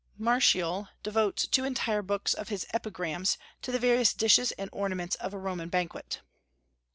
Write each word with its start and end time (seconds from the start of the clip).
Martial 0.17 0.87
devotes 1.03 1.45
two 1.45 1.63
entire 1.63 2.01
books 2.01 2.33
of 2.33 2.49
his 2.49 2.65
"Epigrams" 2.73 3.37
to 3.61 3.71
the 3.71 3.77
various 3.77 4.15
dishes 4.15 4.51
and 4.53 4.67
ornaments 4.73 5.15
of 5.17 5.31
a 5.31 5.37
Roman 5.37 5.69
banquet. 5.69 6.21